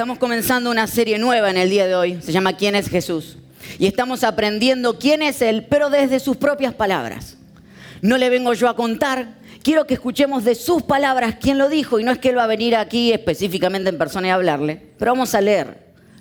[0.00, 3.36] Estamos comenzando una serie nueva en el día de hoy, se llama ¿Quién es Jesús?
[3.78, 7.36] Y estamos aprendiendo quién es Él, pero desde sus propias palabras.
[8.00, 12.00] No le vengo yo a contar, quiero que escuchemos de sus palabras quién lo dijo,
[12.00, 15.12] y no es que Él va a venir aquí específicamente en persona y hablarle, pero
[15.12, 15.76] vamos a leer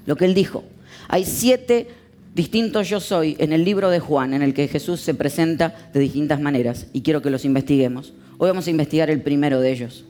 [0.05, 0.65] lo que Él dijo.
[1.07, 1.87] Hay siete
[2.35, 6.01] distintos yo soy en el libro de Juan, en el que Jesús se presenta de
[6.01, 8.11] distintas maneras, y quiero que los investiguemos.
[8.39, 10.03] Hoy vamos a investigar el primero de ellos.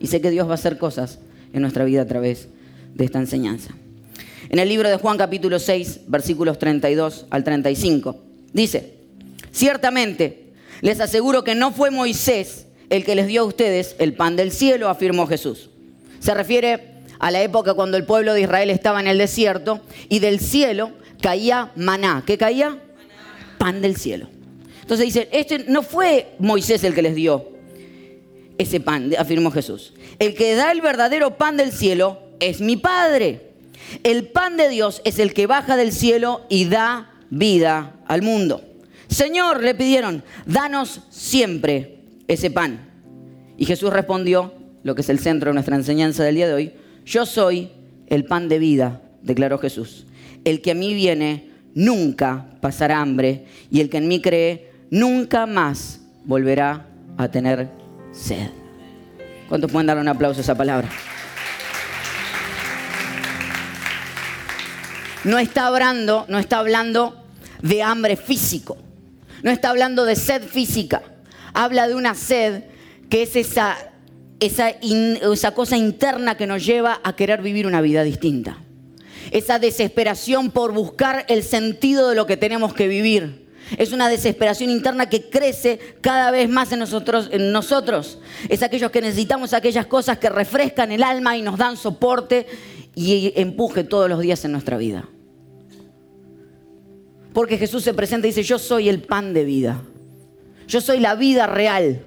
[0.00, 1.20] Y sé que Dios va a hacer cosas
[1.52, 2.48] en nuestra vida a través
[2.96, 3.74] de esta enseñanza.
[4.48, 8.16] En el libro de Juan capítulo 6, versículos 32 al 35,
[8.52, 8.94] dice,
[9.50, 14.36] ciertamente les aseguro que no fue Moisés el que les dio a ustedes el pan
[14.36, 15.70] del cielo, afirmó Jesús.
[16.20, 20.20] Se refiere a la época cuando el pueblo de Israel estaba en el desierto y
[20.20, 22.22] del cielo caía maná.
[22.26, 22.78] ¿Qué caía?
[23.58, 24.28] Pan del cielo.
[24.82, 27.48] Entonces dice, este no fue Moisés el que les dio
[28.58, 29.92] ese pan, afirmó Jesús.
[30.18, 33.52] El que da el verdadero pan del cielo es mi Padre.
[34.02, 38.62] El pan de Dios es el que baja del cielo y da vida al mundo.
[39.08, 42.88] Señor, le pidieron, danos siempre ese pan.
[43.56, 46.72] Y Jesús respondió, lo que es el centro de nuestra enseñanza del día de hoy,
[47.04, 47.70] yo soy
[48.08, 50.06] el pan de vida, declaró Jesús.
[50.44, 55.46] El que a mí viene nunca pasará hambre y el que en mí cree nunca
[55.46, 57.68] más volverá a tener
[58.12, 58.48] sed.
[59.48, 60.88] ¿Cuántos pueden dar un aplauso a esa palabra?
[65.26, 67.16] No está hablando, no está hablando
[67.60, 68.76] de hambre físico.
[69.42, 71.02] No está hablando de sed física.
[71.52, 72.62] Habla de una sed
[73.10, 73.76] que es esa,
[74.38, 78.58] esa, cosa interna que nos lleva a querer vivir una vida distinta.
[79.32, 84.70] Esa desesperación por buscar el sentido de lo que tenemos que vivir es una desesperación
[84.70, 88.20] interna que crece cada vez más en nosotros, en nosotros.
[88.48, 92.46] Es aquellos que necesitamos aquellas cosas que refrescan el alma y nos dan soporte
[92.94, 95.08] y empuje todos los días en nuestra vida.
[97.36, 99.82] Porque Jesús se presenta y dice, yo soy el pan de vida.
[100.66, 102.02] Yo soy la vida real.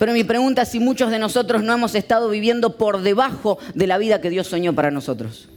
[0.00, 3.86] Pero mi pregunta es si muchos de nosotros no hemos estado viviendo por debajo de
[3.86, 5.48] la vida que Dios soñó para nosotros.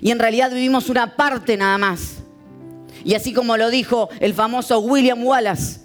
[0.00, 2.18] Y en realidad vivimos una parte nada más.
[3.04, 5.80] Y así como lo dijo el famoso William Wallace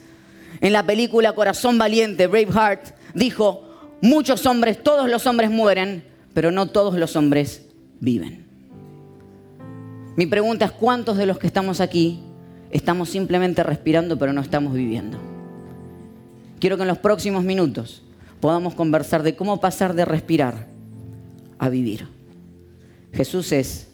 [0.60, 6.04] en la película Corazón Valiente, Braveheart, dijo, muchos hombres, todos los hombres mueren,
[6.36, 7.64] pero no todos los hombres
[8.00, 8.41] viven.
[10.16, 12.20] Mi pregunta es, ¿cuántos de los que estamos aquí
[12.70, 15.18] estamos simplemente respirando, pero no estamos viviendo?
[16.60, 18.04] Quiero que en los próximos minutos
[18.40, 20.68] podamos conversar de cómo pasar de respirar
[21.58, 22.08] a vivir.
[23.14, 23.88] Jesús es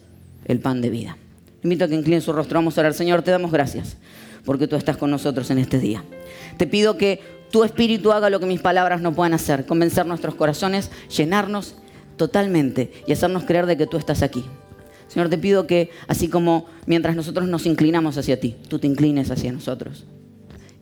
[0.44, 1.16] el pan de vida.
[1.62, 2.58] Invito a que incline su rostro.
[2.58, 2.94] Vamos a orar.
[2.94, 3.96] Señor, te damos gracias
[4.44, 6.02] porque tú estás con nosotros en este día.
[6.56, 10.34] Te pido que tu espíritu haga lo que mis palabras no puedan hacer, convencer nuestros
[10.34, 11.74] corazones, llenarnos
[12.16, 14.44] totalmente y hacernos creer de que tú estás aquí.
[15.08, 19.30] Señor, te pido que así como mientras nosotros nos inclinamos hacia ti, tú te inclines
[19.30, 20.06] hacia nosotros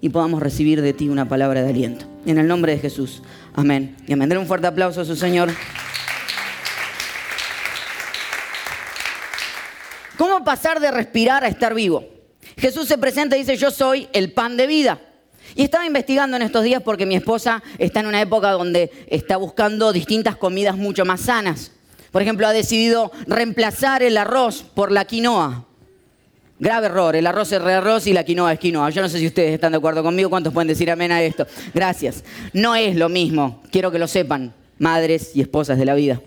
[0.00, 2.06] y podamos recibir de ti una palabra de aliento.
[2.26, 3.22] En el nombre de Jesús.
[3.54, 3.96] Amén.
[4.06, 4.28] Y amén.
[4.28, 5.50] Denle un fuerte aplauso a su Señor.
[10.18, 12.04] ¿Cómo pasar de respirar a estar vivo?
[12.56, 15.00] Jesús se presenta y dice, yo soy el pan de vida.
[15.54, 19.36] Y estaba investigando en estos días porque mi esposa está en una época donde está
[19.36, 21.72] buscando distintas comidas mucho más sanas.
[22.16, 25.66] Por ejemplo, ha decidido reemplazar el arroz por la quinoa.
[26.58, 28.88] Grave error, el arroz es arroz y la quinoa es quinoa.
[28.88, 31.46] Yo no sé si ustedes están de acuerdo conmigo, cuántos pueden decir amén a esto.
[31.74, 32.24] Gracias.
[32.54, 36.22] No es lo mismo, quiero que lo sepan, madres y esposas de la vida.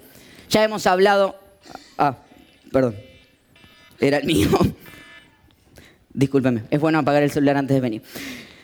[0.52, 1.40] Ya hemos hablado...
[1.98, 2.18] Ah,
[2.72, 2.96] perdón
[4.00, 4.48] era el mío.
[6.14, 8.04] Discúlpeme, es bueno apagar el celular antes de venir.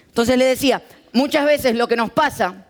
[0.09, 2.67] Entonces le decía, muchas veces lo que nos pasa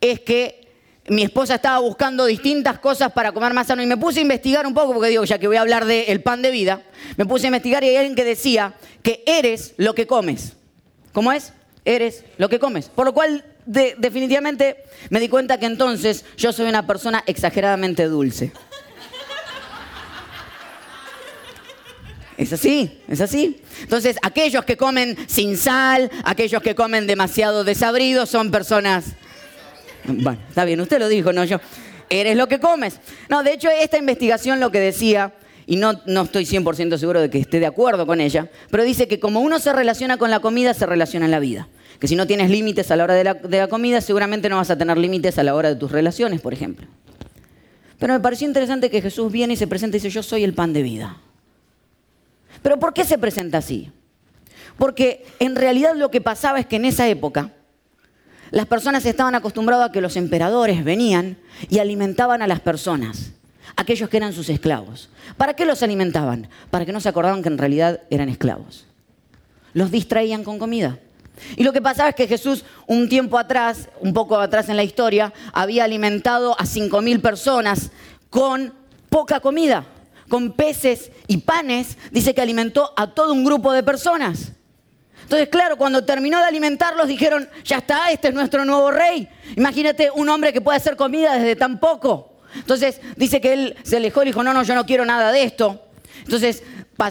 [0.00, 0.61] es que
[1.08, 4.66] mi esposa estaba buscando distintas cosas para comer más sano y me puse a investigar
[4.66, 6.82] un poco, porque digo, ya que voy a hablar del pan de vida,
[7.16, 10.52] me puse a investigar y hay alguien que decía que eres lo que comes.
[11.12, 11.52] ¿Cómo es?
[11.84, 12.88] Eres lo que comes.
[12.88, 18.52] Por lo cual, definitivamente me di cuenta que entonces yo soy una persona exageradamente dulce.
[22.36, 23.60] Es así, es así.
[23.82, 29.16] Entonces, aquellos que comen sin sal, aquellos que comen demasiado desabridos, son personas...
[30.04, 31.60] Bueno, está bien, usted lo dijo, no yo.
[32.08, 33.00] Eres lo que comes.
[33.28, 35.32] No, de hecho, esta investigación lo que decía,
[35.66, 39.08] y no, no estoy 100% seguro de que esté de acuerdo con ella, pero dice
[39.08, 41.68] que como uno se relaciona con la comida, se relaciona en la vida.
[41.98, 44.56] Que si no tienes límites a la hora de la, de la comida, seguramente no
[44.56, 46.86] vas a tener límites a la hora de tus relaciones, por ejemplo.
[47.98, 50.54] Pero me pareció interesante que Jesús viene y se presenta y dice, yo soy el
[50.54, 51.18] pan de vida.
[52.60, 53.90] Pero ¿por qué se presenta así?
[54.76, 57.52] Porque en realidad lo que pasaba es que en esa época
[58.52, 61.38] las personas estaban acostumbradas a que los emperadores venían
[61.70, 63.32] y alimentaban a las personas.
[63.74, 65.08] aquellos que eran sus esclavos.
[65.38, 66.46] ¿Para qué los alimentaban?
[66.70, 68.84] Para que no se acordaban que en realidad eran esclavos.
[69.72, 70.98] Los distraían con comida.
[71.56, 74.82] Y lo que pasaba es que Jesús un tiempo atrás, un poco atrás en la
[74.82, 77.90] historia, había alimentado a 5.000 personas
[78.28, 78.74] con
[79.08, 79.86] poca comida,
[80.28, 81.96] con peces y panes.
[82.10, 84.52] Dice que alimentó a todo un grupo de personas.
[85.22, 89.28] Entonces, claro, cuando terminó de alimentarlos dijeron, ya está, este es nuestro nuevo rey.
[89.56, 92.32] Imagínate un hombre que puede hacer comida desde tan poco.
[92.54, 95.44] Entonces dice que él se alejó y dijo, no, no, yo no quiero nada de
[95.44, 95.80] esto.
[96.24, 96.62] Entonces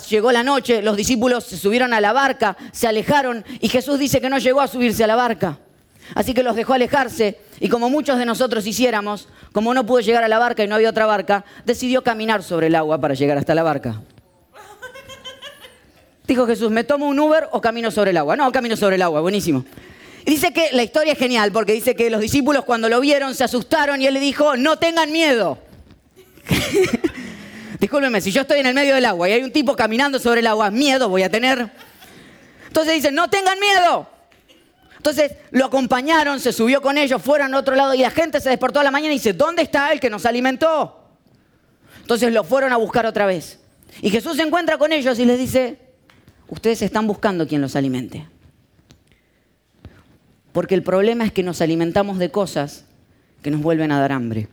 [0.09, 4.21] llegó la noche, los discípulos se subieron a la barca, se alejaron y Jesús dice
[4.21, 5.59] que no llegó a subirse a la barca.
[6.15, 10.23] Así que los dejó alejarse y como muchos de nosotros hiciéramos, como no pudo llegar
[10.23, 13.37] a la barca y no había otra barca, decidió caminar sobre el agua para llegar
[13.37, 14.01] hasta la barca.
[16.31, 18.38] Dijo Jesús, ¿me tomo un Uber o camino sobre el agua?
[18.38, 19.66] No, camino sobre el agua, buenísimo.
[20.25, 23.36] Y dice que la historia es genial porque dice que los discípulos cuando lo vieron
[23.36, 25.57] se asustaron y él le dijo, no tengan miedo.
[27.81, 30.39] Discúlpeme, si yo estoy en el medio del agua y hay un tipo caminando sobre
[30.39, 31.69] el agua, miedo voy a tener.
[32.66, 34.07] Entonces dice, no tengan miedo.
[34.95, 38.48] Entonces lo acompañaron, se subió con ellos, fueron a otro lado y la gente se
[38.48, 41.10] despertó a la mañana y dice, ¿dónde está el que nos alimentó?
[42.00, 43.60] Entonces lo fueron a buscar otra vez.
[44.01, 45.90] Y Jesús se encuentra con ellos y les dice,
[46.51, 48.27] ustedes están buscando quien los alimente.
[50.51, 52.86] Porque el problema es que nos alimentamos de cosas
[53.42, 54.50] que nos vuelven a dar hambre.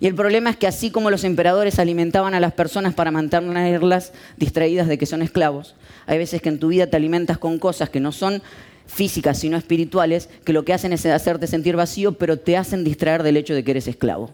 [0.00, 4.12] Y el problema es que así como los emperadores alimentaban a las personas para mantenerlas
[4.36, 5.76] distraídas de que son esclavos,
[6.06, 8.42] hay veces que en tu vida te alimentas con cosas que no son
[8.86, 13.22] físicas sino espirituales, que lo que hacen es hacerte sentir vacío, pero te hacen distraer
[13.22, 14.30] del hecho de que eres esclavo.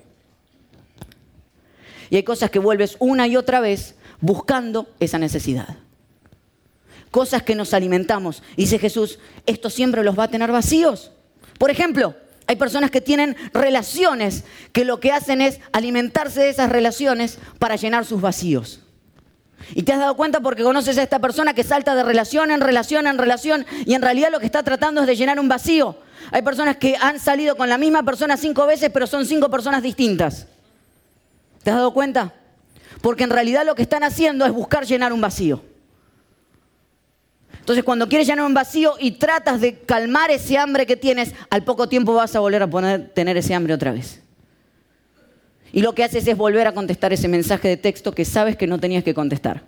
[2.08, 5.76] Y hay cosas que vuelves una y otra vez buscando esa necesidad.
[7.10, 8.42] Cosas que nos alimentamos.
[8.56, 11.10] dice Jesús, esto siempre los va a tener vacíos.
[11.58, 12.14] Por ejemplo,
[12.46, 17.76] hay personas que tienen relaciones que lo que hacen es alimentarse de esas relaciones para
[17.76, 18.80] llenar sus vacíos.
[19.74, 22.60] Y te has dado cuenta porque conoces a esta persona que salta de relación en
[22.60, 25.96] relación en relación y en realidad lo que está tratando es de llenar un vacío.
[26.32, 29.82] Hay personas que han salido con la misma persona cinco veces pero son cinco personas
[29.82, 30.46] distintas.
[31.62, 32.34] ¿Te has dado cuenta?
[33.00, 35.62] Porque en realidad lo que están haciendo es buscar llenar un vacío.
[37.58, 41.62] Entonces, cuando quieres llenar un vacío y tratas de calmar ese hambre que tienes, al
[41.62, 44.20] poco tiempo vas a volver a tener ese hambre otra vez.
[45.72, 48.66] Y lo que haces es volver a contestar ese mensaje de texto que sabes que
[48.66, 49.62] no tenías que contestar.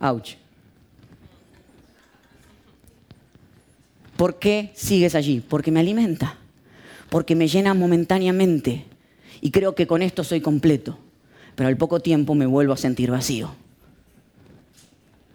[0.00, 0.34] Ouch.
[4.16, 5.40] ¿Por qué sigues allí?
[5.40, 6.36] Porque me alimenta,
[7.10, 8.86] porque me llena momentáneamente
[9.40, 10.98] y creo que con esto soy completo,
[11.58, 13.50] pero al poco tiempo me vuelvo a sentir vacío.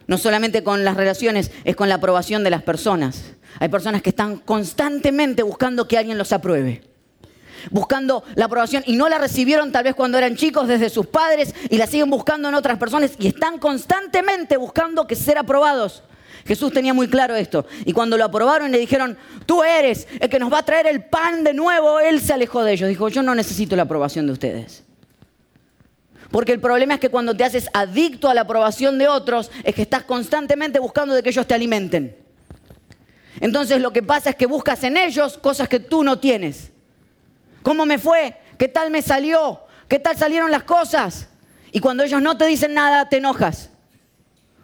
[0.08, 3.34] No solamente con las relaciones, es con la aprobación de las personas.
[3.60, 6.82] Hay personas que están constantemente buscando que alguien los apruebe.
[7.72, 11.54] Buscando la aprobación y no la recibieron tal vez cuando eran chicos desde sus padres
[11.70, 16.04] y la siguen buscando en otras personas y están constantemente buscando que ser aprobados.
[16.46, 17.66] Jesús tenía muy claro esto.
[17.84, 21.04] Y cuando lo aprobaron le dijeron, tú eres el que nos va a traer el
[21.04, 22.88] pan de nuevo, él se alejó de ellos.
[22.88, 24.84] Dijo, yo no necesito la aprobación de ustedes.
[26.34, 29.76] Porque el problema es que cuando te haces adicto a la aprobación de otros, es
[29.76, 32.18] que estás constantemente buscando de que ellos te alimenten.
[33.40, 36.72] Entonces lo que pasa es que buscas en ellos cosas que tú no tienes.
[37.62, 38.36] ¿Cómo me fue?
[38.58, 39.62] ¿Qué tal me salió?
[39.88, 41.28] ¿Qué tal salieron las cosas?
[41.72, 43.70] Y cuando ellos no te dicen nada, te enojas.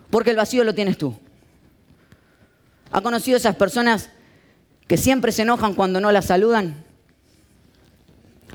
[0.10, 1.20] Porque el vacío lo tienes tú.
[2.91, 4.10] ¿Ha conocido esas personas
[4.88, 6.84] que siempre se enojan cuando no las saludan?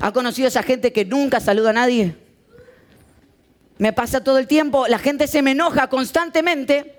[0.01, 2.24] ¿Ha conocido esa gente que nunca saluda a nadie?
[3.77, 6.95] Me pasa todo el tiempo, la gente se me enoja constantemente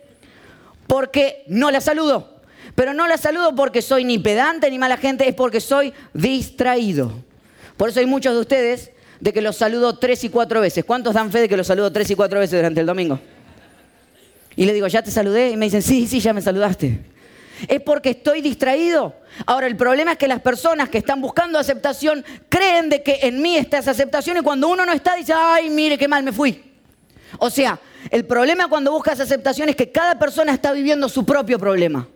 [0.86, 2.36] porque no la saludo.
[2.74, 7.12] Pero no la saludo porque soy ni pedante ni mala gente, es porque soy distraído.
[7.76, 8.90] Por eso hay muchos de ustedes
[9.20, 10.84] de que los saludo tres y cuatro veces.
[10.84, 13.18] ¿Cuántos dan fe de que los saludo tres y cuatro veces durante el domingo?
[14.56, 15.50] Y le digo, ¿ya te saludé?
[15.50, 17.00] Y me dicen, sí, sí, ya me saludaste.
[17.68, 19.14] Es porque estoy distraído.
[19.46, 23.40] Ahora, el problema es que las personas que están buscando aceptación creen de que en
[23.40, 26.32] mí está esa aceptación y cuando uno no está dice, ay, mire qué mal me
[26.32, 26.65] fui.
[27.38, 31.58] O sea, el problema cuando buscas aceptación es que cada persona está viviendo su propio
[31.58, 32.08] problema.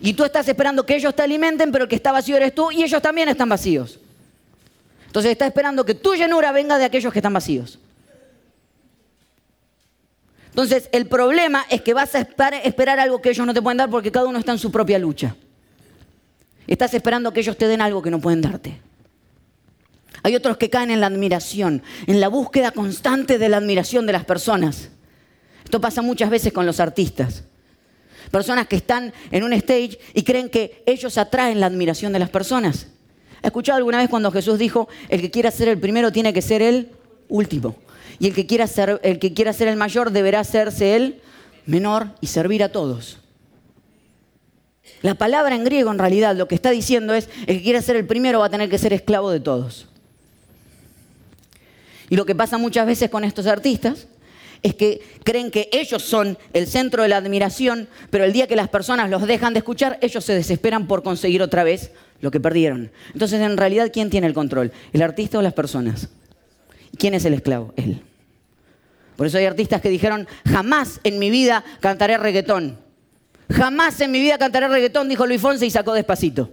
[0.00, 2.70] Y tú estás esperando que ellos te alimenten, pero el que está vacío eres tú
[2.70, 3.98] y ellos también están vacíos.
[5.06, 7.78] Entonces estás esperando que tu llenura venga de aquellos que están vacíos.
[10.48, 13.90] Entonces el problema es que vas a esperar algo que ellos no te pueden dar
[13.90, 15.34] porque cada uno está en su propia lucha.
[16.66, 18.80] Estás esperando que ellos te den algo que no pueden darte.
[20.26, 24.12] Hay otros que caen en la admiración, en la búsqueda constante de la admiración de
[24.12, 24.88] las personas.
[25.62, 27.44] Esto pasa muchas veces con los artistas.
[28.32, 32.28] Personas que están en un stage y creen que ellos atraen la admiración de las
[32.28, 32.88] personas.
[33.40, 36.42] ¿Ha escuchado alguna vez cuando Jesús dijo, el que quiera ser el primero tiene que
[36.42, 36.90] ser el
[37.28, 37.76] último?
[38.18, 41.20] Y el que quiera ser el, que quiera ser el mayor deberá hacerse el
[41.66, 43.18] menor y servir a todos.
[45.02, 47.94] La palabra en griego en realidad lo que está diciendo es, el que quiera ser
[47.94, 49.86] el primero va a tener que ser esclavo de todos.
[52.08, 54.06] Y lo que pasa muchas veces con estos artistas
[54.62, 58.56] es que creen que ellos son el centro de la admiración, pero el día que
[58.56, 62.40] las personas los dejan de escuchar, ellos se desesperan por conseguir otra vez lo que
[62.40, 62.90] perdieron.
[63.12, 64.72] Entonces, en realidad, ¿quién tiene el control?
[64.92, 66.08] ¿El artista o las personas?
[66.98, 67.74] ¿Quién es el esclavo?
[67.76, 68.02] Él.
[69.16, 72.78] Por eso hay artistas que dijeron, jamás en mi vida cantaré reggaetón.
[73.50, 76.52] Jamás en mi vida cantaré reggaetón, dijo Luis Fonse y sacó despacito.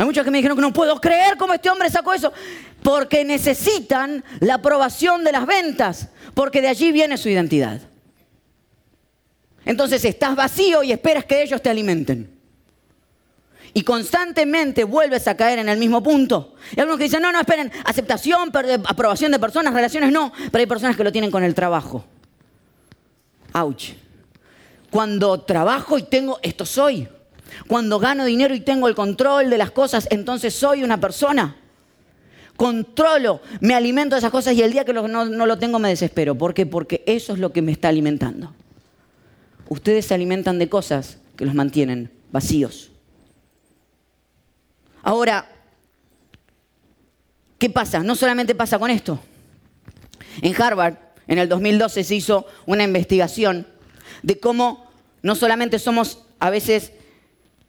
[0.00, 2.32] Hay muchos que me dijeron que no puedo creer cómo este hombre sacó eso.
[2.82, 7.82] Porque necesitan la aprobación de las ventas, porque de allí viene su identidad.
[9.66, 12.34] Entonces estás vacío y esperas que ellos te alimenten.
[13.74, 16.54] Y constantemente vuelves a caer en el mismo punto.
[16.74, 18.50] Y algunos que dicen, no, no, esperen, aceptación,
[18.86, 20.32] aprobación de personas, relaciones, no.
[20.50, 22.06] Pero hay personas que lo tienen con el trabajo.
[23.52, 23.90] Ouch.
[24.90, 27.06] Cuando trabajo y tengo, esto soy.
[27.66, 31.56] Cuando gano dinero y tengo el control de las cosas, entonces soy una persona.
[32.56, 36.34] Controlo, me alimento de esas cosas y el día que no, lo tengo me desespero.
[36.34, 36.66] ¿Por qué?
[36.66, 38.52] Porque eso es lo que me está alimentando.
[39.68, 42.90] Ustedes se alimentan de cosas que los mantienen vacíos.
[45.02, 45.48] Ahora,
[47.58, 48.00] ¿qué pasa?
[48.00, 49.18] No solamente pasa con esto.
[50.42, 53.66] En Harvard, en el 2012, se hizo una investigación
[54.22, 54.90] de cómo
[55.22, 56.92] no solamente somos a veces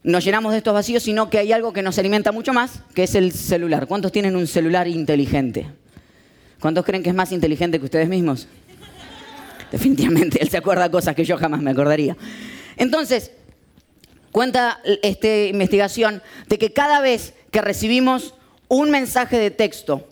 [0.03, 3.03] nos llenamos de estos vacíos, sino que hay algo que nos alimenta mucho más, que
[3.03, 3.87] es el celular.
[3.87, 5.67] ¿Cuántos tienen un celular inteligente?
[6.59, 8.47] ¿Cuántos creen que es más inteligente que ustedes mismos?
[9.71, 12.17] Definitivamente, él se acuerda cosas que yo jamás me acordaría.
[12.77, 13.31] Entonces,
[14.31, 18.33] cuenta esta investigación de que cada vez que recibimos
[18.67, 20.07] un mensaje de texto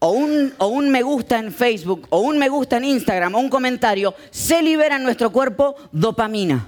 [0.00, 3.38] o un, o un, me gusta en Facebook o un me gusta en Instagram o
[3.38, 6.66] un comentario, se libera en nuestro cuerpo dopamina.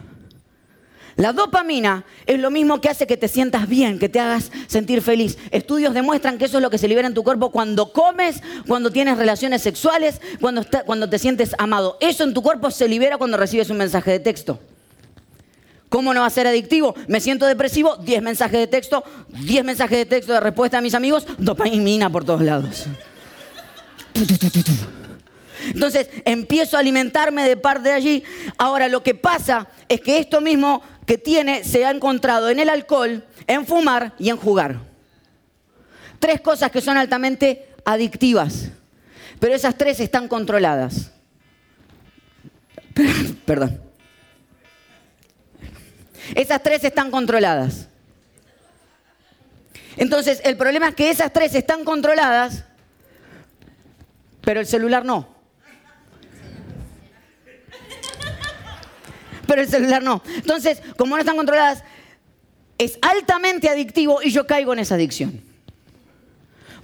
[1.17, 5.03] La dopamina es lo mismo que hace que te sientas bien, que te hagas sentir
[5.03, 5.39] feliz.
[5.51, 8.91] Estudios demuestran que eso es lo que se libera en tu cuerpo cuando comes, cuando
[8.91, 11.99] tienes relaciones sexuales, cuando, te sientes amado.
[12.01, 14.59] Eso en tu cuerpo se libera cuando recibes un mensaje de texto.
[15.89, 16.95] ¿Cómo no va a ser adictivo?
[17.07, 20.95] Me siento depresivo, 10 mensajes de texto, 10 mensajes de texto de respuesta a mis
[20.95, 22.87] amigos, dopamina por todos lados.
[25.67, 28.25] Entonces empiezo a alimentarme de parte de allí.
[28.59, 32.69] Ahora lo que pasa es que esto mismo que tiene se ha encontrado en el
[32.69, 34.81] alcohol, en fumar y en jugar.
[36.19, 38.69] Tres cosas que son altamente adictivas,
[39.41, 41.11] pero esas tres están controladas.
[43.45, 43.81] Perdón.
[46.35, 47.89] Esas tres están controladas.
[49.97, 52.65] Entonces, el problema es que esas tres están controladas,
[54.41, 55.29] pero el celular no.
[59.53, 60.23] Pero el celular no.
[60.35, 61.85] Entonces, como no están controladas,
[62.79, 65.43] es altamente adictivo y yo caigo en esa adicción.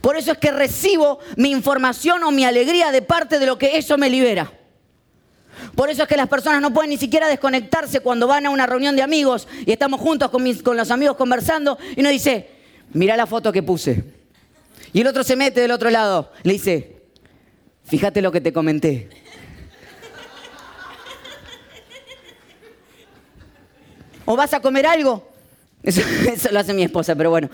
[0.03, 3.79] Por eso es que recibo mi información o mi alegría de parte de lo que
[3.79, 4.53] eso me libera.
[5.75, 8.67] Por eso es que las personas no pueden ni siquiera desconectarse cuando van a una
[8.67, 12.51] reunión de amigos y estamos juntos con, con los amigos conversando y uno dice,
[12.93, 14.05] mira la foto que puse.
[14.93, 17.01] Y el otro se mete del otro lado, le dice,
[17.87, 19.09] fíjate lo que te comenté.
[24.31, 25.27] ¿O vas a comer algo?
[25.83, 26.03] Eso,
[26.51, 27.49] lo hace mi esposa, pero bueno.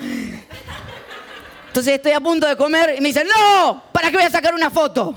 [1.69, 4.53] Entonces estoy a punto de comer y me dicen, no, ¿para qué voy a sacar
[4.53, 5.15] una foto?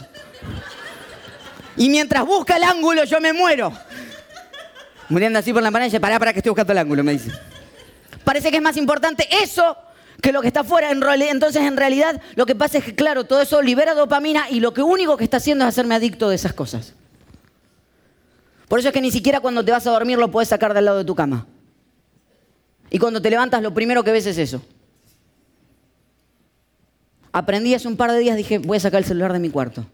[1.75, 3.73] Y mientras busca el ángulo yo me muero.
[5.09, 7.31] Muriendo así por la pantalla, pará, para que estoy buscando el ángulo, me dice.
[8.23, 9.75] Parece que es más importante eso
[10.21, 10.91] que lo que está afuera.
[10.91, 14.75] Entonces, en realidad, lo que pasa es que, claro, todo eso libera dopamina y lo
[14.75, 16.93] que único que está haciendo es hacerme adicto de esas cosas.
[18.67, 20.85] Por eso es que ni siquiera cuando te vas a dormir lo puedes sacar del
[20.85, 21.45] lado de tu cama.
[22.89, 24.61] Y cuando te levantas lo primero que ves es eso.
[27.31, 29.85] Aprendí hace un par de días, dije, voy a sacar el celular de mi cuarto.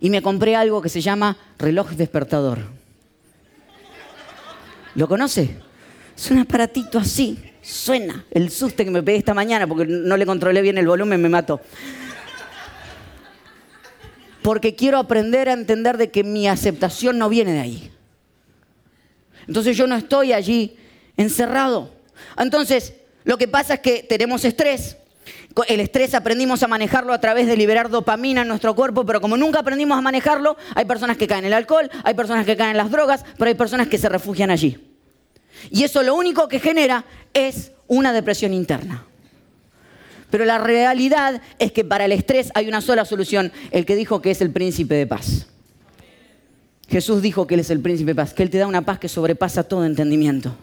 [0.00, 2.58] Y me compré algo que se llama reloj despertador.
[4.94, 5.56] ¿Lo conoce?
[6.16, 8.24] Es un aparatito así, suena.
[8.30, 11.28] El susto que me pegué esta mañana porque no le controlé bien el volumen, me
[11.28, 11.60] mató
[14.48, 17.90] porque quiero aprender a entender de que mi aceptación no viene de ahí.
[19.46, 20.78] Entonces yo no estoy allí
[21.18, 21.90] encerrado.
[22.38, 24.96] Entonces, lo que pasa es que tenemos estrés.
[25.66, 29.36] El estrés aprendimos a manejarlo a través de liberar dopamina en nuestro cuerpo, pero como
[29.36, 32.70] nunca aprendimos a manejarlo, hay personas que caen en el alcohol, hay personas que caen
[32.70, 34.78] en las drogas, pero hay personas que se refugian allí.
[35.68, 39.07] Y eso lo único que genera es una depresión interna.
[40.30, 44.20] Pero la realidad es que para el estrés hay una sola solución, el que dijo
[44.20, 45.46] que es el príncipe de paz.
[46.88, 48.98] Jesús dijo que Él es el príncipe de paz, que Él te da una paz
[48.98, 50.54] que sobrepasa todo entendimiento.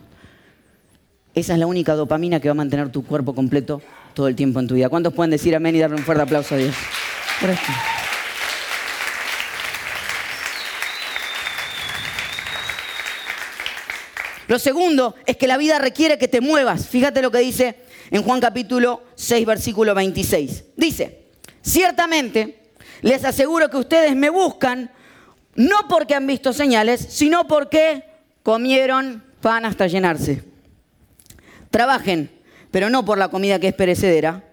[1.33, 3.81] Esa es la única dopamina que va a mantener tu cuerpo completo
[4.13, 4.89] todo el tiempo en tu vida.
[4.89, 6.75] ¿Cuántos pueden decir amén y darle un fuerte aplauso a Dios?
[14.47, 16.87] Lo segundo es que la vida requiere que te muevas.
[16.87, 17.75] Fíjate lo que dice
[18.11, 20.63] en Juan capítulo 6, versículo 26.
[20.75, 21.25] Dice,
[21.61, 22.65] ciertamente
[23.01, 24.91] les aseguro que ustedes me buscan
[25.55, 28.03] no porque han visto señales, sino porque
[28.43, 30.43] comieron pan hasta llenarse.
[31.71, 32.29] Trabajen,
[32.71, 34.43] pero no por la comida que es perecedera,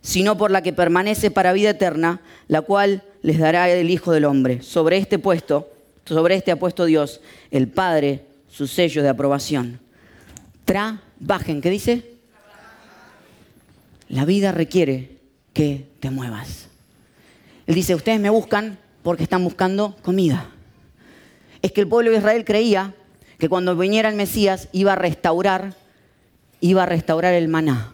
[0.00, 4.26] sino por la que permanece para vida eterna, la cual les dará el Hijo del
[4.26, 4.62] Hombre.
[4.62, 5.70] Sobre este puesto,
[6.04, 7.20] sobre este ha puesto Dios,
[7.50, 8.24] el Padre,
[8.54, 9.80] su sello de aprobación.
[10.64, 12.14] Trabajen, ¿qué dice?
[14.08, 15.18] La vida requiere
[15.52, 16.68] que te muevas.
[17.66, 20.50] Él dice, ustedes me buscan porque están buscando comida.
[21.62, 22.94] Es que el pueblo de Israel creía
[23.38, 25.74] que cuando viniera el Mesías iba a restaurar,
[26.60, 27.92] iba a restaurar el maná.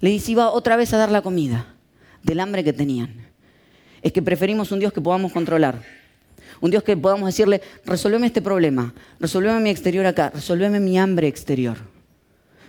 [0.00, 1.74] Le dice, iba otra vez a dar la comida
[2.22, 3.26] del hambre que tenían.
[4.02, 5.82] Es que preferimos un Dios que podamos controlar.
[6.60, 11.28] Un Dios que podamos decirle, resolveme este problema, resolveme mi exterior acá, resolveme mi hambre
[11.28, 11.76] exterior.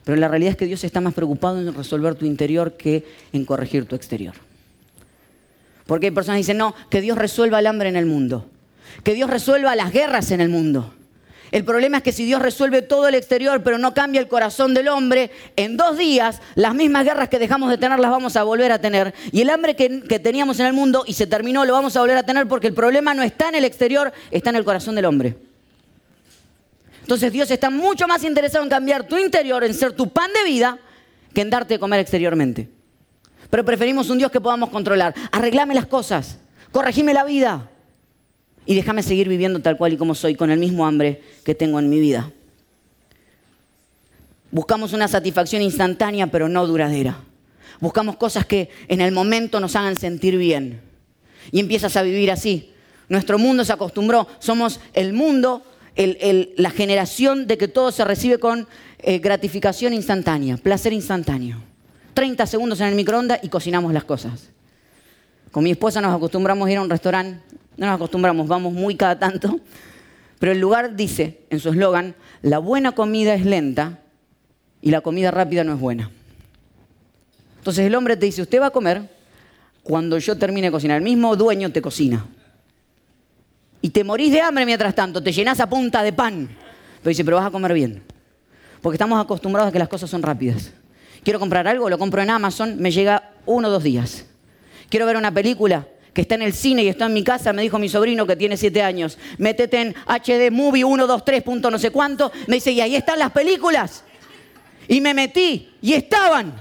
[0.03, 3.45] Pero la realidad es que Dios está más preocupado en resolver tu interior que en
[3.45, 4.35] corregir tu exterior.
[5.85, 8.45] Porque hay personas que dicen, no, que Dios resuelva el hambre en el mundo,
[9.03, 10.93] que Dios resuelva las guerras en el mundo.
[11.51, 14.73] El problema es que si Dios resuelve todo el exterior, pero no cambia el corazón
[14.73, 18.43] del hombre, en dos días las mismas guerras que dejamos de tener las vamos a
[18.43, 19.13] volver a tener.
[19.31, 22.17] Y el hambre que, teníamos en el mundo y se terminó lo vamos a volver
[22.17, 25.05] a tener porque el problema no está en el exterior, está en el corazón del
[25.05, 25.37] hombre.
[27.01, 30.49] Entonces Dios está mucho más interesado en cambiar tu interior, en ser tu pan de
[30.49, 30.77] vida,
[31.33, 32.67] que en darte de comer exteriormente.
[33.49, 35.15] Pero preferimos un Dios que podamos controlar.
[35.31, 36.39] Arreglame las cosas,
[36.73, 37.69] corregime la vida
[38.67, 41.79] y déjame seguir viviendo tal cual y como soy, con el mismo hambre que tengo
[41.79, 42.31] en mi vida.
[44.51, 47.17] Buscamos una satisfacción instantánea pero no duradera.
[47.79, 50.81] Buscamos cosas que en el momento nos hagan sentir bien.
[51.51, 52.73] Y empiezas a vivir así.
[53.07, 55.63] Nuestro mundo se acostumbró, somos el mundo,
[55.95, 58.67] la generación de que todo se recibe con
[58.99, 61.63] eh, gratificación instantánea, placer instantáneo.
[62.13, 64.49] 30 segundos en el microondas y cocinamos las cosas.
[65.51, 67.41] Con mi esposa nos acostumbramos a ir a un restaurante,
[67.77, 69.59] no nos acostumbramos, vamos muy cada tanto,
[70.39, 73.99] pero el lugar dice en su eslogan, la buena comida es lenta
[74.81, 76.11] y la comida rápida no es buena.
[77.57, 79.09] Entonces el hombre te dice, usted va a comer
[79.83, 80.97] cuando yo termine de cocinar.
[80.97, 82.25] El mismo dueño te cocina.
[83.81, 86.49] Y te morís de hambre mientras tanto, te llenas a punta de pan.
[87.01, 88.03] Pero dice, pero vas a comer bien.
[88.81, 90.71] Porque estamos acostumbrados a que las cosas son rápidas.
[91.23, 94.25] Quiero comprar algo, lo compro en Amazon, me llega uno o dos días.
[94.89, 97.61] Quiero ver una película que está en el cine y está en mi casa, me
[97.61, 101.43] dijo mi sobrino que tiene siete años, métete en HD Movie 123.
[101.43, 104.03] Punto no sé cuánto, me dice, y ahí están las películas.
[104.87, 106.55] Y me metí y estaban.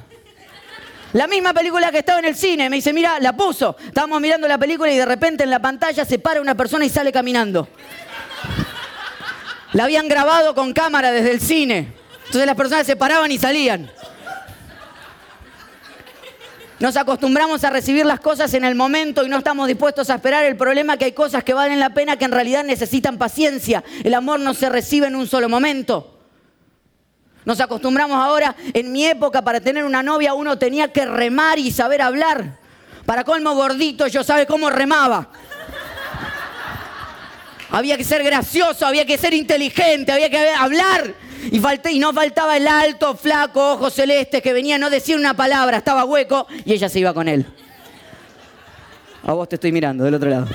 [1.14, 3.78] La misma película que estaba en el cine, me dice, mira, la puso.
[3.82, 6.90] Estábamos mirando la película y de repente en la pantalla se para una persona y
[6.90, 7.66] sale caminando.
[9.72, 11.94] La habían grabado con cámara desde el cine.
[12.26, 13.90] Entonces las personas se paraban y salían.
[16.78, 20.44] Nos acostumbramos a recibir las cosas en el momento y no estamos dispuestos a esperar.
[20.44, 23.82] El problema es que hay cosas que valen la pena que en realidad necesitan paciencia.
[24.04, 26.18] El amor no se recibe en un solo momento.
[27.46, 31.70] Nos acostumbramos ahora, en mi época, para tener una novia uno tenía que remar y
[31.70, 32.58] saber hablar.
[33.06, 35.30] Para colmo gordito, yo sabe cómo remaba.
[37.70, 41.14] Había que ser gracioso, había que ser inteligente, había que hablar.
[41.50, 46.04] Y, no faltaba el alto, flaco, ojos celestes que venía no decir una palabra, estaba
[46.04, 47.46] hueco y ella se iba con él.
[49.22, 50.46] A vos te estoy mirando del otro lado.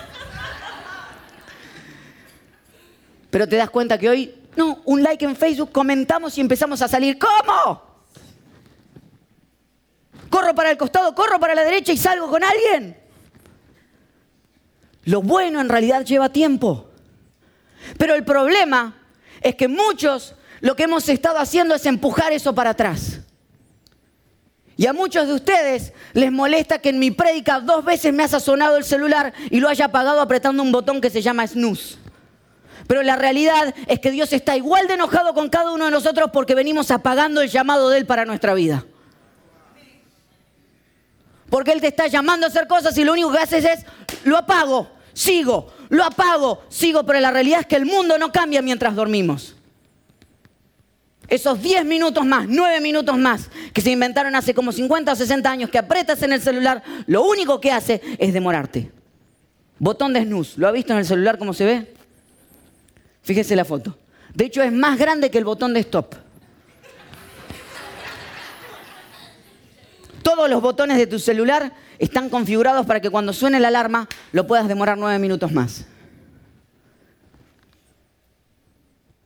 [3.30, 6.88] Pero te das cuenta que hoy, no, un like en Facebook, comentamos y empezamos a
[6.88, 7.18] salir.
[7.18, 7.82] ¿Cómo?
[10.30, 12.98] Corro para el costado, corro para la derecha y salgo con alguien.
[15.06, 16.90] Lo bueno en realidad lleva tiempo.
[17.98, 18.96] Pero el problema
[19.42, 23.20] es que muchos lo que hemos estado haciendo es empujar eso para atrás.
[24.78, 28.40] Y a muchos de ustedes les molesta que en mi prédica dos veces me haya
[28.40, 31.98] sonado el celular y lo haya apagado apretando un botón que se llama snooze.
[32.88, 36.30] Pero la realidad es que Dios está igual de enojado con cada uno de nosotros
[36.32, 38.86] porque venimos apagando el llamado de Él para nuestra vida.
[41.50, 43.86] Porque Él te está llamando a hacer cosas y lo único que haces es,
[44.24, 47.06] lo apago, sigo, lo apago, sigo.
[47.06, 49.56] Pero la realidad es que el mundo no cambia mientras dormimos.
[51.32, 55.50] Esos 10 minutos más, 9 minutos más, que se inventaron hace como 50 o 60
[55.50, 58.92] años, que apretas en el celular, lo único que hace es demorarte.
[59.80, 61.94] Botón de snooze, ¿lo ha visto en el celular cómo se ve?
[63.22, 63.98] Fíjese la foto.
[64.36, 66.16] De hecho, es más grande que el botón de stop.
[70.22, 74.48] Todos los botones de tu celular están configurados para que cuando suene la alarma lo
[74.48, 75.86] puedas demorar nueve minutos más.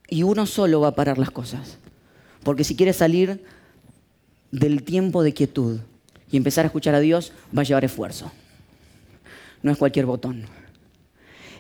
[0.08, 1.80] Y uno solo va a parar las cosas.
[2.45, 3.43] Porque si quieres salir
[4.51, 5.79] del tiempo de quietud
[6.31, 8.31] y empezar a escuchar a Dios, va a llevar esfuerzo.
[9.63, 10.45] No es cualquier botón.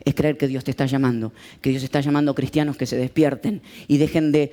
[0.05, 2.97] Es creer que Dios te está llamando, que Dios está llamando a cristianos que se
[2.97, 4.51] despierten y dejen de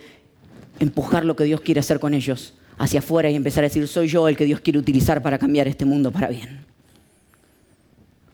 [0.80, 4.08] empujar lo que Dios quiere hacer con ellos hacia afuera y empezar a decir, soy
[4.08, 6.64] yo el que Dios quiere utilizar para cambiar este mundo para bien.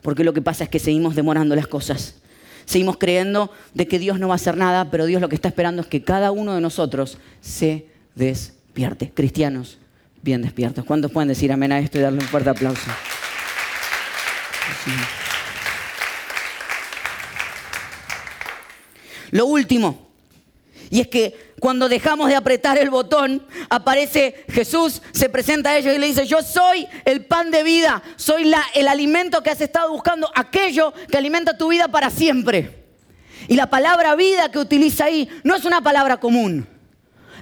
[0.03, 2.15] Porque lo que pasa es que seguimos demorando las cosas.
[2.69, 5.49] Seguimos creyendo de que Dios no va a hacer nada, pero Dios lo que está
[5.49, 9.11] esperando es que cada uno de nosotros se despierte.
[9.11, 9.79] Cristianos,
[10.21, 10.85] bien despiertos.
[10.85, 12.91] ¿Cuántos pueden decir amén a esto y darle un fuerte aplauso?
[19.31, 20.08] Lo último,
[20.91, 25.95] y es que cuando dejamos de apretar el botón, aparece Jesús, se presenta a ellos
[25.95, 29.91] y le dice, yo soy el pan de vida, soy el alimento que has estado
[29.91, 32.87] buscando, aquello que alimenta tu vida para siempre.
[33.49, 36.67] Y la palabra vida que utiliza ahí no es una palabra común.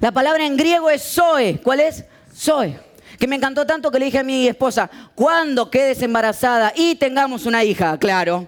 [0.00, 1.60] La palabra en griego es Zoe.
[1.62, 2.04] ¿Cuál es?
[2.34, 2.78] Zoe.
[3.18, 7.46] Que me encantó tanto que le dije a mi esposa, cuando quedes embarazada y tengamos
[7.46, 8.46] una hija, claro,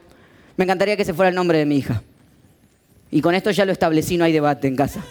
[0.56, 2.02] me encantaría que ese fuera el nombre de mi hija.
[3.10, 5.02] Y con esto ya lo establecí, no hay debate en casa.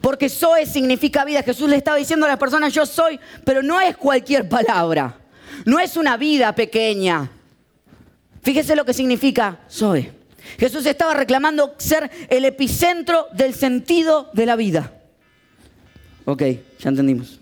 [0.00, 1.42] Porque Zoe significa vida.
[1.42, 5.18] Jesús le estaba diciendo a las personas, yo soy, pero no es cualquier palabra.
[5.64, 7.30] No es una vida pequeña.
[8.42, 10.12] Fíjese lo que significa Zoe.
[10.58, 14.92] Jesús estaba reclamando ser el epicentro del sentido de la vida.
[16.24, 16.42] Ok,
[16.78, 17.40] ya entendimos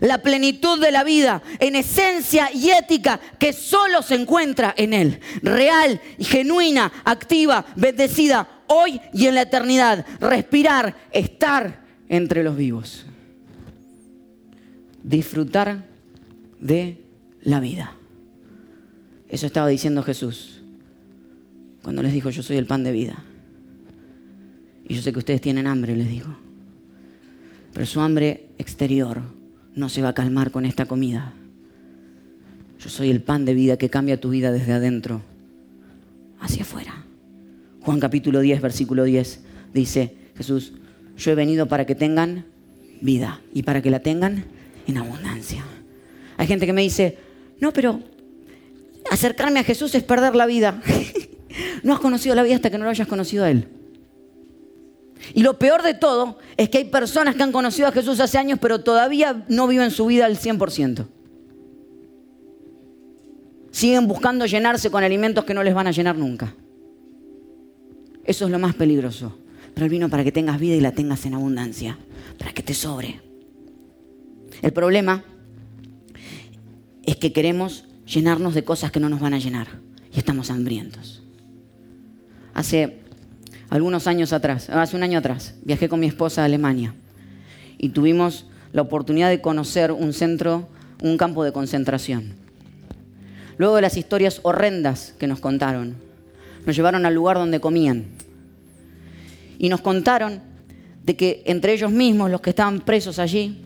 [0.00, 5.20] la plenitud de la vida en esencia y ética que solo se encuentra en Él.
[5.42, 10.06] Real genuina, activa, bendecida hoy y en la eternidad.
[10.20, 13.06] Respirar, estar entre los vivos.
[15.02, 15.84] Disfrutar
[16.60, 17.00] de
[17.42, 17.94] la vida.
[19.28, 20.62] Eso estaba diciendo Jesús
[21.82, 23.24] cuando les dijo, yo soy el pan de vida.
[24.86, 26.36] Y yo sé que ustedes tienen hambre, les digo.
[27.72, 29.22] Pero su hambre exterior
[29.78, 31.32] no se va a calmar con esta comida.
[32.80, 35.22] Yo soy el pan de vida que cambia tu vida desde adentro
[36.40, 37.04] hacia afuera.
[37.80, 39.40] Juan capítulo 10, versículo 10
[39.72, 40.72] dice Jesús,
[41.16, 42.46] yo he venido para que tengan
[43.00, 44.44] vida y para que la tengan
[44.86, 45.64] en abundancia.
[46.36, 47.16] Hay gente que me dice,
[47.60, 48.00] no, pero
[49.10, 50.82] acercarme a Jesús es perder la vida.
[51.84, 53.68] no has conocido la vida hasta que no lo hayas conocido a Él.
[55.34, 58.38] Y lo peor de todo es que hay personas que han conocido a Jesús hace
[58.38, 61.06] años, pero todavía no viven su vida al 100%.
[63.70, 66.54] Siguen buscando llenarse con alimentos que no les van a llenar nunca.
[68.24, 69.38] Eso es lo más peligroso.
[69.74, 71.98] Pero Él vino para que tengas vida y la tengas en abundancia,
[72.38, 73.20] para que te sobre.
[74.62, 75.22] El problema
[77.04, 79.68] es que queremos llenarnos de cosas que no nos van a llenar
[80.12, 81.22] y estamos hambrientos.
[82.54, 82.97] Hace
[83.70, 86.94] algunos años atrás, hace un año atrás, viajé con mi esposa a Alemania
[87.76, 90.68] y tuvimos la oportunidad de conocer un centro,
[91.02, 92.34] un campo de concentración.
[93.56, 95.96] Luego de las historias horrendas que nos contaron,
[96.66, 98.06] nos llevaron al lugar donde comían
[99.58, 100.40] y nos contaron
[101.02, 103.64] de que entre ellos mismos, los que estaban presos allí,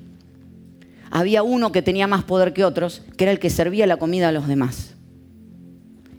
[1.10, 4.28] había uno que tenía más poder que otros, que era el que servía la comida
[4.28, 4.94] a los demás.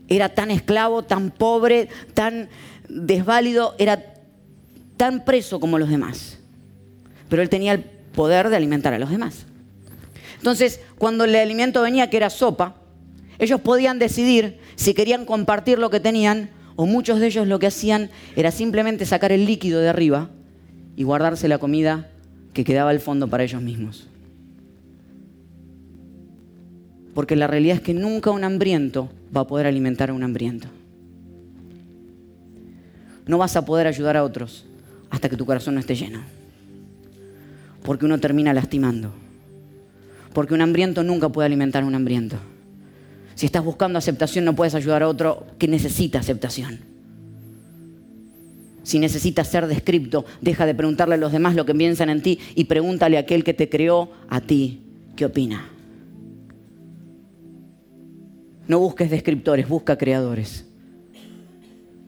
[0.06, 2.48] Era tan esclavo, tan pobre, tan
[2.88, 4.14] desválido, era
[4.96, 6.38] tan preso como los demás.
[7.28, 9.46] Pero él tenía el poder de alimentar a los demás.
[10.38, 12.76] Entonces, cuando el alimento venía, que era sopa,
[13.38, 17.66] ellos podían decidir si querían compartir lo que tenían o muchos de ellos lo que
[17.66, 20.30] hacían era simplemente sacar el líquido de arriba
[20.96, 22.10] y guardarse la comida
[22.52, 24.08] que quedaba al fondo para ellos mismos.
[27.14, 30.68] Porque la realidad es que nunca un hambriento va a poder alimentar a un hambriento
[33.26, 34.64] no vas a poder ayudar a otros
[35.10, 36.20] hasta que tu corazón no esté lleno.
[37.82, 39.12] Porque uno termina lastimando.
[40.32, 42.36] Porque un hambriento nunca puede alimentar a un hambriento.
[43.34, 46.80] Si estás buscando aceptación, no puedes ayudar a otro que necesita aceptación.
[48.82, 52.38] Si necesitas ser descripto, deja de preguntarle a los demás lo que piensan en ti
[52.54, 54.82] y pregúntale a aquel que te creó a ti
[55.16, 55.70] qué opina.
[58.68, 60.66] No busques descriptores, busca creadores.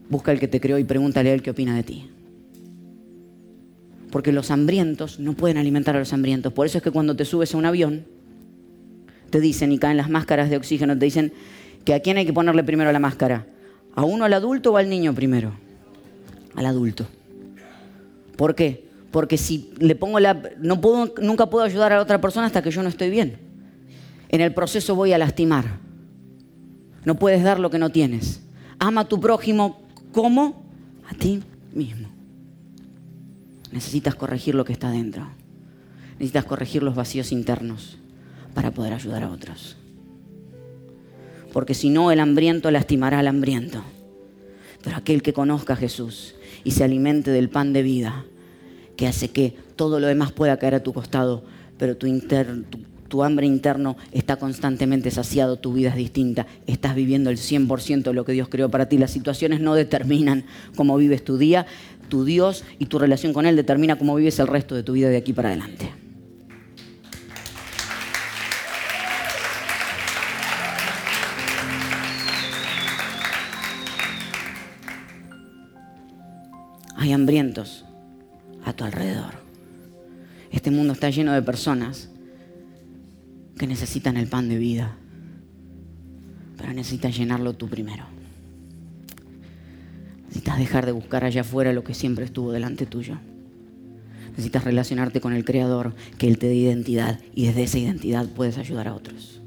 [0.08, 2.10] Busca el que te creó y pregúntale a él qué opina de ti.
[4.10, 6.52] Porque los hambrientos no pueden alimentar a los hambrientos.
[6.52, 8.06] Por eso es que cuando te subes a un avión,
[9.30, 11.32] te dicen y caen las máscaras de oxígeno, te dicen
[11.84, 13.46] que a quién hay que ponerle primero la máscara.
[13.94, 15.52] ¿A uno al adulto o al niño primero?
[16.54, 17.06] Al adulto.
[18.36, 18.86] ¿Por qué?
[19.10, 20.40] Porque si le pongo la...
[20.58, 23.38] No puedo, nunca puedo ayudar a la otra persona hasta que yo no estoy bien.
[24.28, 25.78] En el proceso voy a lastimar.
[27.04, 28.42] No puedes dar lo que no tienes.
[28.78, 29.85] Ama a tu prójimo
[30.16, 30.64] como
[31.10, 31.42] a ti
[31.74, 32.08] mismo.
[33.70, 35.28] Necesitas corregir lo que está dentro.
[36.12, 37.98] Necesitas corregir los vacíos internos
[38.54, 39.76] para poder ayudar a otros.
[41.52, 43.84] Porque si no, el hambriento lastimará al hambriento.
[44.82, 48.24] Pero aquel que conozca a Jesús y se alimente del pan de vida,
[48.96, 51.44] que hace que todo lo demás pueda caer a tu costado,
[51.76, 52.06] pero tu,
[53.08, 58.12] tu, hambre interno está constantemente saciado, tu vida es distinta, estás viviendo el 100% de
[58.12, 58.98] lo que Dios creó para ti.
[58.98, 60.44] Las situaciones no determinan
[60.76, 61.66] cómo vives tu día,
[62.08, 65.08] tu Dios y tu relación con Él determina cómo vives el resto de tu vida
[65.08, 65.90] de aquí para adelante.
[76.96, 77.84] Hay hambrientos
[78.64, 79.46] a tu alrededor.
[80.50, 82.08] Este mundo está lleno de personas
[83.58, 84.96] que necesitan el pan de vida,
[86.56, 88.04] pero necesitas llenarlo tú primero.
[90.26, 93.18] Necesitas dejar de buscar allá afuera lo que siempre estuvo delante tuyo.
[94.30, 98.58] Necesitas relacionarte con el Creador, que Él te dé identidad y desde esa identidad puedes
[98.58, 99.40] ayudar a otros.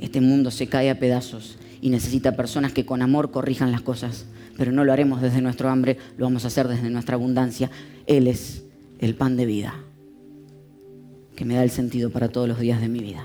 [0.00, 4.24] Este mundo se cae a pedazos y necesita personas que con amor corrijan las cosas,
[4.56, 7.70] pero no lo haremos desde nuestro hambre, lo vamos a hacer desde nuestra abundancia.
[8.06, 8.64] Él es
[9.00, 9.74] el pan de vida
[11.38, 13.24] que me da el sentido para todos los días de mi vida.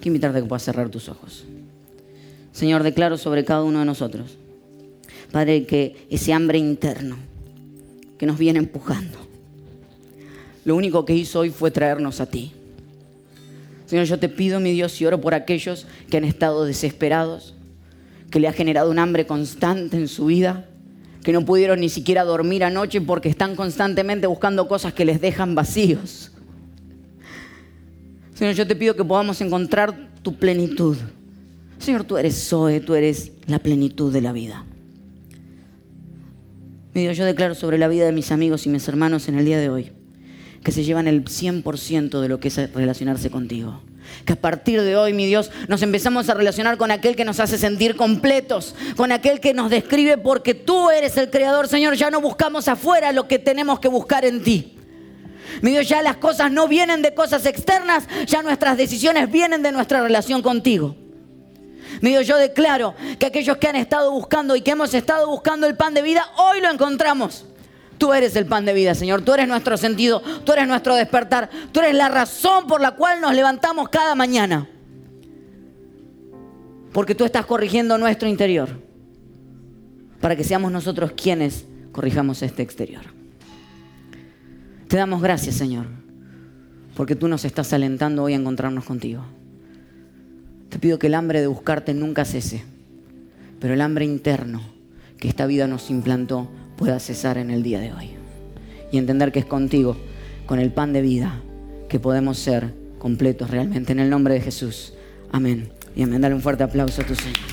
[0.00, 1.44] Quiero invitarte a que puedas cerrar tus ojos.
[2.52, 4.38] Señor, declaro sobre cada uno de nosotros,
[5.30, 7.16] Padre, que ese hambre interno
[8.16, 9.18] que nos viene empujando,
[10.64, 12.52] lo único que hizo hoy fue traernos a ti.
[13.84, 17.54] Señor, yo te pido, mi Dios, y oro por aquellos que han estado desesperados,
[18.30, 20.66] que le ha generado un hambre constante en su vida,
[21.22, 25.54] que no pudieron ni siquiera dormir anoche porque están constantemente buscando cosas que les dejan
[25.54, 26.32] vacíos.
[28.34, 30.96] Señor, yo te pido que podamos encontrar tu plenitud.
[31.78, 34.64] Señor, tú eres Zoe, tú eres la plenitud de la vida.
[36.94, 39.44] Mi Dios, yo declaro sobre la vida de mis amigos y mis hermanos en el
[39.44, 39.92] día de hoy
[40.62, 43.82] que se llevan el 100% de lo que es relacionarse contigo.
[44.24, 47.40] Que a partir de hoy, mi Dios, nos empezamos a relacionar con aquel que nos
[47.40, 51.94] hace sentir completos, con aquel que nos describe porque tú eres el creador, Señor.
[51.94, 54.76] Ya no buscamos afuera lo que tenemos que buscar en ti.
[55.60, 59.72] Mi Dios, ya las cosas no vienen de cosas externas, ya nuestras decisiones vienen de
[59.72, 60.96] nuestra relación contigo.
[62.00, 65.66] Mi Dios, yo declaro que aquellos que han estado buscando y que hemos estado buscando
[65.66, 67.46] el pan de vida, hoy lo encontramos.
[67.98, 69.22] Tú eres el pan de vida, Señor.
[69.22, 70.20] Tú eres nuestro sentido.
[70.44, 71.48] Tú eres nuestro despertar.
[71.70, 74.68] Tú eres la razón por la cual nos levantamos cada mañana.
[76.92, 78.70] Porque tú estás corrigiendo nuestro interior.
[80.20, 83.21] Para que seamos nosotros quienes corrijamos este exterior.
[84.92, 85.86] Te damos gracias, Señor.
[86.94, 89.24] Porque tú nos estás alentando hoy a encontrarnos contigo.
[90.68, 92.62] Te pido que el hambre de buscarte nunca cese.
[93.58, 94.60] Pero el hambre interno
[95.16, 98.10] que esta vida nos implantó pueda cesar en el día de hoy.
[98.92, 99.96] Y entender que es contigo,
[100.44, 101.40] con el pan de vida,
[101.88, 103.92] que podemos ser completos realmente.
[103.92, 104.92] En el nombre de Jesús.
[105.30, 105.70] Amén.
[105.96, 106.20] Y amén.
[106.20, 107.51] Dale un fuerte aplauso a tu Señor.